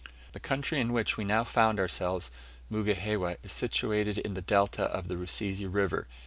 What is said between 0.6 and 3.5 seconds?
in which we now found ourselves, Mugihewa,